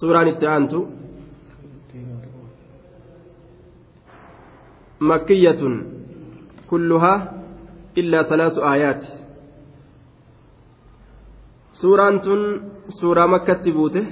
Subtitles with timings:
[0.00, 0.78] suuraan itti aantu
[5.08, 5.74] makkiyatun
[6.70, 7.18] kulluhaa
[8.00, 9.08] illaa salaasu aayaati.
[11.80, 12.40] Suuraan tun
[12.98, 14.02] suuraa makkatti buute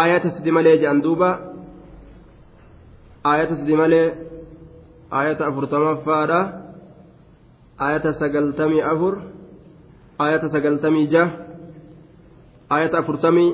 [0.00, 1.28] aayata sidi malee jedhan duuba
[3.30, 4.06] aayata sidi malee
[5.18, 6.40] aayata afurtamaffaadha
[7.84, 9.14] aayata sagaltamii afur
[10.22, 11.28] aayata sagaltamii jah
[12.74, 13.50] aayata afurtamii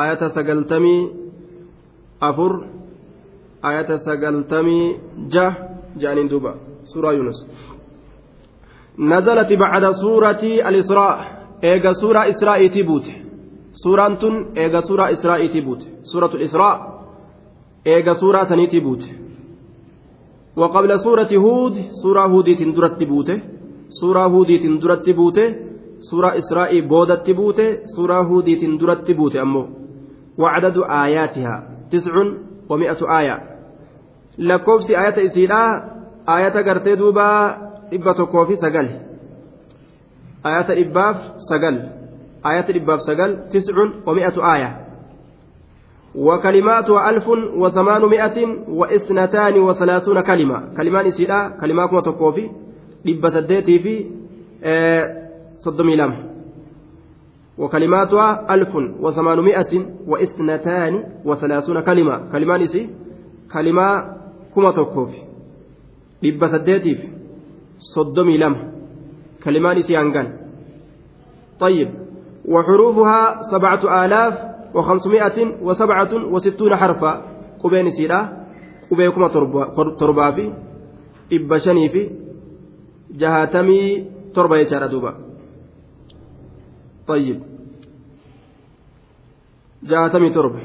[0.00, 1.02] aayata sagaltamii
[2.28, 2.52] afur
[3.68, 4.84] aayata sagaltamii
[5.32, 5.52] jah
[6.00, 6.52] jedhaniin duuba
[6.92, 7.40] suuraa yunus
[8.98, 11.16] نزلت بعد سورة الإسراء.
[11.64, 13.06] إيجا سورة إسراء تبوت
[13.84, 16.76] سورة تن إيجا سورة إسراء تبوت سورة الإسراء.
[17.86, 19.02] إيجا سورة ثاني تبوت
[20.56, 23.30] وقبل سورة هود سورة هود تندرت تبوت
[24.00, 25.38] سورة هود تندرت تبوت
[26.10, 27.60] سورة إسراء بودت تبوت
[27.94, 29.62] سورة هود تندرت تبوت أمو.
[30.38, 31.56] وعدد آياتها.
[31.90, 32.12] تسع
[32.68, 33.36] ومئة آية.
[34.38, 35.64] لكوبس آية إسيرا
[36.28, 38.88] آية قرتي دوبا fi sagal
[40.44, 41.76] ayata dhibbaaf sagal
[42.44, 44.84] ayata dhibbaaf sagal tiscun wa mi'atu aaya
[46.14, 47.28] وكلماتها ألف
[47.60, 50.58] وثمانمائة وإثنتان وثلاثون كلمة.
[50.76, 52.50] كلمان إسيرا كلمات ما تقوفي
[53.04, 53.94] لبة الديتي في
[54.64, 55.04] آه
[55.56, 56.27] صدمي لم
[57.58, 62.32] وكلماتها ألف وثمانمائة وإثنتان وثلاثون كلمة.
[62.32, 62.90] كلمان إسي
[63.52, 63.88] كلمة
[64.54, 65.22] كما تقوفي
[66.22, 67.08] لبة الديتي في
[67.94, 68.72] صدمي لم.
[69.44, 70.38] كلمان سيانغان
[71.60, 71.90] طيب.
[72.48, 74.34] وحروفها سبعة آلاف
[74.74, 77.22] وخمسمائة وسبعة وستون حرفا.
[77.62, 78.46] قبين سيرا
[78.90, 79.28] قبيكما
[80.00, 80.52] تربا في.
[81.32, 82.10] إبشني في؟
[83.10, 85.14] جهاتمي تربا يجار
[87.06, 87.47] طيب.
[89.82, 90.60] جهاتمي تربا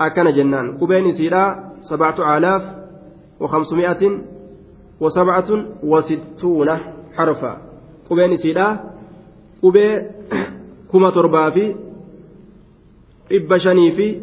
[0.00, 0.78] أكن جنان.
[0.78, 2.62] قبين سيرا سبعة آلاف
[3.40, 4.02] وخمسمائة
[5.00, 5.50] وسبعة
[5.82, 6.68] وستون
[7.16, 7.52] حرفا.
[8.10, 8.80] قبين سيدا
[9.62, 10.02] قبي
[10.92, 11.74] كما تربا في
[13.32, 14.20] إبشني في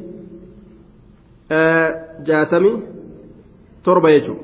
[1.51, 2.81] آه جاتمي
[3.83, 4.35] تربا يجو.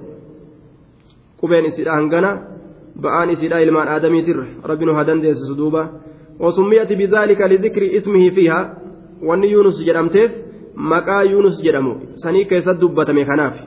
[1.41, 2.47] قبين سيدا هنغنا.
[2.95, 4.47] بآن سيدا إلمان آدمي تر.
[4.65, 6.06] ربنا هدن ديس سدوبا.
[6.39, 8.77] وسميت بذلك لذكر اسمه فيها.
[9.23, 10.31] وأن يونس جرمتيف
[10.75, 11.99] مكا يونس جرمو.
[12.15, 13.63] سني كيسد دبتمي خنافي.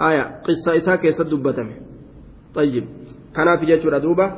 [0.00, 1.70] آية قصة إساء كيسة دبتم
[2.54, 2.84] طيب
[3.36, 4.36] كان في جيتشورا دوبا.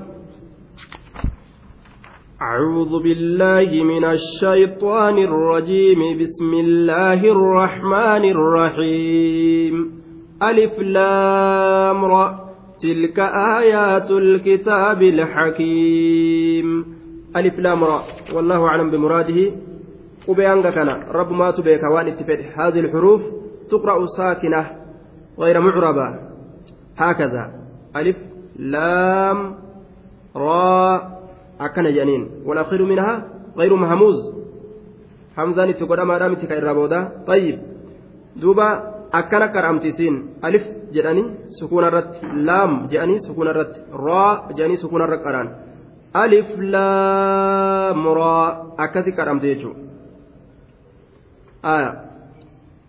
[2.43, 6.19] أعوذ بالله من الشيطان الرجيم.
[6.21, 9.75] بسم الله الرحمن الرحيم.
[10.43, 12.03] ألف لام
[12.83, 13.19] تلك
[13.59, 16.98] آيات الكتاب الحكيم.
[17.37, 18.03] ألف لام را.
[18.33, 19.53] والله أعلم بمراده.
[20.29, 20.89] وبيانك كان.
[20.89, 21.83] رب ما تبيك.
[21.83, 22.09] وأن
[22.57, 23.23] هذه الحروف
[23.71, 24.67] تقرأ ساكنة
[25.39, 26.19] غير معربة.
[26.99, 27.51] هكذا.
[27.97, 28.17] ألف
[28.57, 29.55] لام
[30.37, 31.23] راء
[31.61, 32.29] أكن جنين.
[32.45, 33.25] والأخير منها
[33.57, 34.35] غير مهموز.
[35.37, 36.65] حمزة تقول ما دام تكاير
[37.27, 37.59] طيب.
[38.37, 40.63] دوبا أكن كرامتسين ألف
[40.93, 42.21] جداني سكون الرت.
[42.35, 43.87] لام جاني سكون الرت.
[43.93, 45.68] راء جاني سكون الرت.
[46.13, 48.47] alif laamuraa
[48.85, 49.79] akkasi kadhamte jechuudha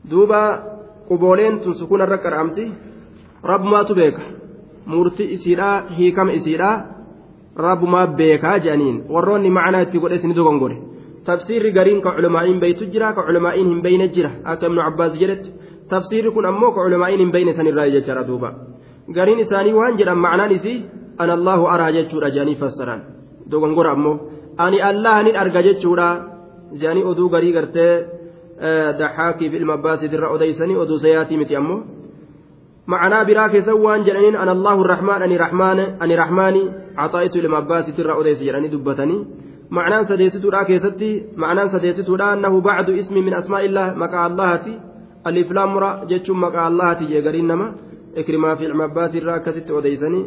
[0.10, 0.42] duuba
[1.08, 2.72] qubooleen tun sukuun irra kadhamti.
[3.44, 4.22] Rabbumaatu beeka.
[4.86, 6.86] Murtii isiidhaa hiikama isiidhaa
[7.56, 9.04] rabbumaa beekaa jedhaniin.
[9.10, 10.78] Warroonni macnaa itti godhe isni dogongodhe
[11.26, 14.32] tafsiirri gariin ka culamaa'iin beeytu jira ka culamaa'iin hin beeyne jira.
[14.44, 15.50] Akka ibnu abbaas jedhetti.
[15.90, 18.50] Tafsiirri kun ammoo ka culamaa'iin hin beeyne sanirraa jechaadha duuba.
[19.16, 20.86] Gariin isaanii waan jedhan macnaan isii.
[21.24, 23.02] An allahu araa jechuudha jedhanii fassaran
[23.52, 24.18] dogongora ammoo
[24.66, 26.10] ani allahanin arga jechuudha
[26.82, 27.94] jedhanii oduu garii gartee
[29.00, 31.82] daxaakii fi ilma abbaasiit irra odeysanii oduu sayaatii miti ammoo
[32.90, 36.64] معنى براك سوان جنين أنا الله الرحمن أني رحمن أني رحماني.
[36.98, 39.18] عطائت لما عباس ترى أوديس جناني دبتني.
[39.70, 44.74] معنى سديست راك ستي معنى سديست أنه بعد اسم من أسماء الله مكا الله تي.
[45.28, 47.68] ألف لام را جتشم مكا الله تي جرين نما.
[48.18, 50.22] إكرما في العباس راك ست أوديسني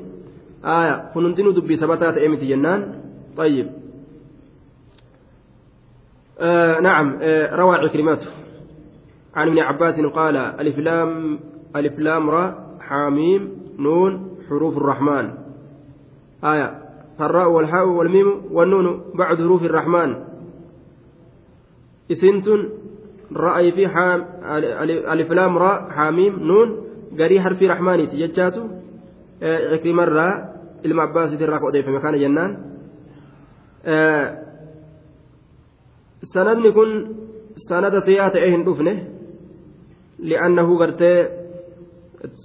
[0.64, 3.00] آية كنتنو دبي سبتات إمتي جنان؟
[3.36, 3.70] طيب.
[6.40, 7.18] آه نعم.
[7.22, 8.24] آه روى عكرمات
[9.34, 11.38] عن ابن عباس قال ألف لام
[11.76, 15.30] ألف لام را حاميم نون حروف الرحمن.
[16.44, 16.78] آية.
[17.18, 20.14] فالراء والحاء والميم والنون بعد حروف الرحمن.
[22.12, 22.68] إسنتن
[23.36, 24.26] رأي في حام
[25.12, 26.76] ألف لام را حاميم نون
[27.18, 28.68] قري حرف رحماني تججاتو
[29.42, 30.51] عكرم الراء
[30.86, 32.50] ilma abbaasitti irraa odeyfame kana jennaan
[36.34, 36.90] sanadni kun
[37.68, 38.94] sanada siyaa ta'ee hin dhufne
[40.30, 41.18] li'annahu gartee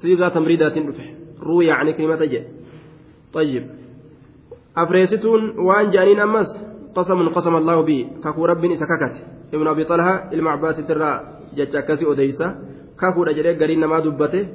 [0.01, 1.06] siigaa tamriidaatiin dhufe
[1.48, 2.57] ruu yaacni kilimata jedhe
[3.34, 3.63] طيب
[4.78, 6.50] أفريستون وأن جانين أمس
[6.95, 9.16] قسم قسم الله به كفو رب إسككت
[9.54, 11.12] ابن أبي طلحة المعباس ترى
[11.57, 12.48] جتشكسي أديسة
[13.01, 14.48] كفو رجلي قرين ما دبته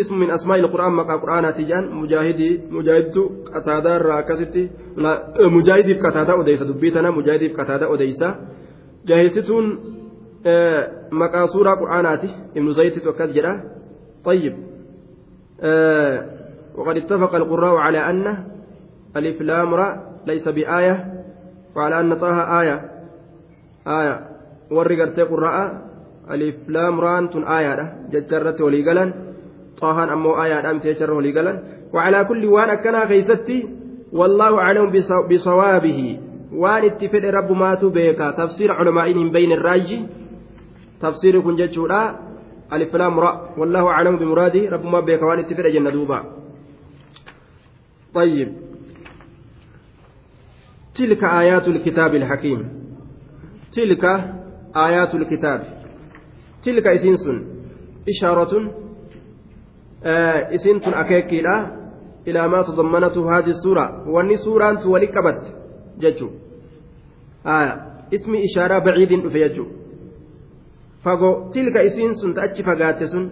[0.00, 3.22] ismu min asmaa'il qur'aan maqaa qur'aanaati jedhan mujaahidii mujaahidtu
[3.52, 4.62] qataadaa irraa akkasitti
[5.56, 8.28] mujaahidiif qataadaa odeysa dubbii tana mujaahidiif qataadaa odeysa
[9.08, 9.66] jaheessituun
[11.10, 12.28] maqaa suuraa qur'aanaati
[12.58, 13.54] ibnu zayititu akkas jedha
[14.26, 14.54] طيب
[16.74, 18.44] وقد اتفق القراء على أن
[19.16, 19.88] ألف لام را
[20.26, 21.22] ليس بآية
[21.76, 22.90] وعلى أن طه آية
[23.86, 24.14] آية
[24.70, 25.85] ورقرت قراء
[26.32, 29.10] alif laam raan tun aayaadha jecharratti walii galan.
[29.80, 31.56] Xaahaan ammoo aayaadha miti jecharra walii galan.
[31.92, 33.68] وعلى كل وان أكنا خيستي
[34.12, 34.86] والله أعلم
[35.30, 36.20] بصوابه
[36.52, 40.00] وان اتفد رب ما تبيك تفسير علمائهم بين الراج
[41.00, 42.20] تفسير كن جتشورا
[42.72, 46.24] ألف لام را والله أعلم بمراده رب ما بيك وان اتفد جنة دوبا
[48.14, 48.52] طيب
[50.94, 52.68] تلك آيات الكتاب الحكيم
[53.72, 54.04] تلك
[54.76, 55.75] آيات الكتاب
[56.62, 57.38] tilka isiin sun
[58.06, 58.64] ishaaratun
[60.56, 61.54] isiin tun akeekiidha
[62.26, 65.50] ilaa maa tadammanatu haati suura wanni suuraan tu wali qabatte
[65.98, 66.30] jechuu
[68.10, 69.68] ismi ishaaraa baciidin dhufe jechuu
[71.04, 73.30] fagoo tilka isiin sun ta achi fagaatte sun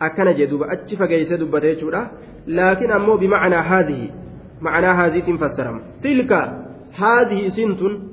[0.00, 2.10] akkana jee duuba achi fageeyse dubbate jechuudha
[2.46, 4.12] laakiin ammoo bimacnaa haadihi
[4.60, 6.38] macnaa haaziitiin fassarama tilka
[7.00, 8.09] haadihi isiin tun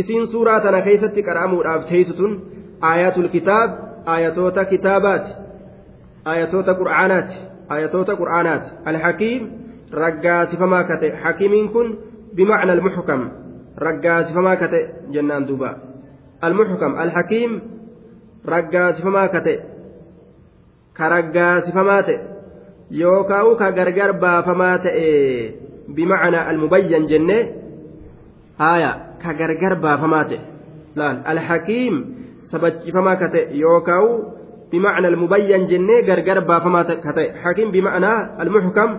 [0.00, 2.32] isiin suuraa tana keessatti qara'amuudhaaf teessu tun
[2.90, 3.70] aayatul kitaab
[4.14, 5.32] aayatoota kitaabaati
[6.30, 7.36] aayatoota qur'aanaati
[7.68, 8.68] aayatoota qur'aanaati.
[8.84, 9.42] Alhakiim
[10.02, 11.88] raggaasifamaa kate hakimiin kun
[12.36, 13.22] bimacna almuxkam
[13.76, 14.80] raggaasifamaa kate
[15.14, 15.70] jennaan duuba.
[16.42, 17.60] Almuxkam alhakiim
[18.44, 19.54] raggaasifamaa kate
[20.96, 22.18] ka raggaasifamaa ta'e
[22.90, 25.06] yookaan ka gargar baafamaa ta'e
[25.94, 27.42] bimacna almubayyan jennee
[28.61, 28.91] haaya
[29.21, 30.39] ka gargar baafamaa ta'e
[30.99, 31.95] laal alhakiim
[32.51, 34.07] sabachiifamaa ka ta'e yookaan
[34.71, 38.91] bimacna almubayyan jennee gargar baafamaa ka ta'e hakiim bimacnaa almuxkam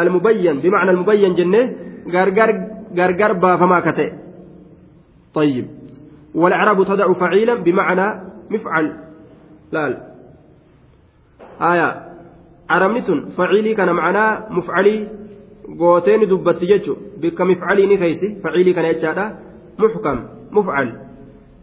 [0.00, 1.64] almubayyan bimacna almubayyan jennee
[2.14, 2.50] gargar
[2.98, 4.10] gargar baafamaa ka ta'e
[5.34, 5.66] طيب
[6.34, 8.06] والعرب تدع فعيلا بمعنى
[8.50, 8.86] مفعل
[9.72, 10.10] لا
[11.60, 11.88] آية
[12.70, 15.08] عرمنتن فعيلي كان معناه مفعلي
[16.71, 19.25] jechuun bikka mifcalii ni keeysi faciilii kana jechaadha
[19.77, 20.17] muxkam
[20.51, 20.89] mufcal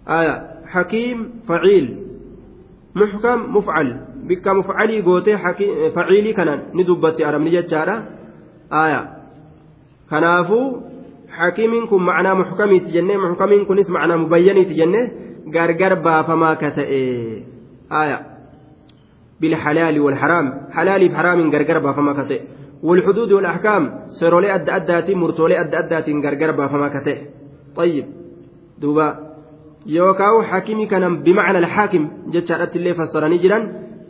[0.07, 0.35] aya
[0.73, 1.87] hakiim faciil
[2.95, 3.89] muxkam mufcal
[4.29, 5.37] bikka mufcalii gootee
[5.95, 8.03] faciilii kana ni dubbatti arabni jechaadha
[8.71, 9.01] aya
[10.11, 10.83] kanaafuu
[11.39, 15.11] hakiimiin kun macnaa muxkamiiti jennee muxkamiin kunis macnaa mubayyaniiti jennee
[15.55, 17.01] gargar baafamaa ka ta'e
[17.91, 18.33] aya
[19.43, 22.41] بالحلال والحرام حلالي بحرام غرغر بافما كته
[22.83, 23.91] والحدود والأحكام
[24.21, 27.19] سيرولي أدى أدات مرتولي أدى أدات غرغر بافما كته
[27.77, 28.05] طيب
[28.81, 29.19] دوبا
[29.87, 33.59] يوكاو حاكمي كان بمعنى الحاكم جتشا اللي فسرني جرا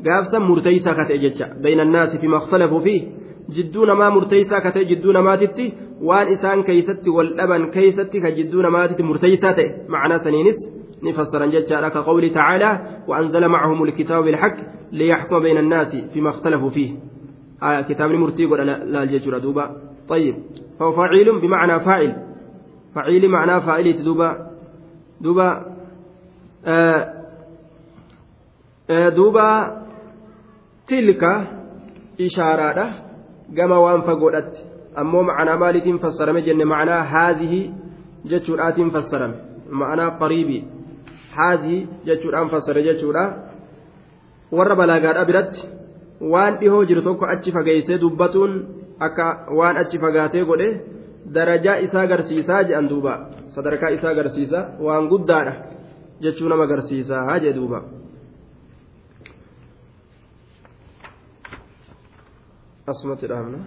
[0.07, 1.47] قافسا مرتيسا كته جتشا.
[1.63, 3.03] بين الناس فيما اختلفوا فيه
[3.51, 5.73] جدون ما مرتيسا كته جدون ما تتي
[6.03, 9.57] وان إسان كيستي والأبن كيستي كجدون ما تتي مرتيسا
[9.89, 10.57] معنى سنينس
[11.03, 14.56] نفسر جتشا كقول تعالى وأنزل معهم الكتاب بالحق
[14.93, 17.12] ليحكم بين الناس فيما اختلفوا فيه.
[17.63, 19.77] كتاب مرتي ولا لا الججر دوبا.
[20.09, 20.35] طيب.
[20.79, 22.17] فهو فاعل بمعنى فاعل.
[22.95, 24.51] فعيل معنى فاعل دوبا؟
[25.21, 25.67] دوبا
[26.67, 27.13] آه
[28.91, 29.83] آه دوبا
[30.87, 31.23] تلك
[32.21, 32.93] إشارة
[33.57, 34.65] كما وان فقولت
[34.99, 37.75] أمو معنى مالك فسرم جن معنى هذه
[38.25, 39.35] جتشورات فسرم
[39.71, 40.65] معنى قريبي
[41.37, 43.53] هذه جتشوران فسر جتشورا
[44.53, 45.65] warra balaagaadha biratti
[46.32, 48.52] waan dhihoo jiru tokko achi fageessee dubbatuun
[49.06, 49.26] akka
[49.58, 50.69] waan achi fagaatee godhe
[51.34, 53.14] darajaa isaa garsiisaa jedhan duuba.
[53.55, 55.55] Sadarkaa isaa garsiisa waan guddaadha
[56.22, 57.82] jechuu nama garsiisaa jee duuba.
[62.86, 63.58] Asumatti dhaabna.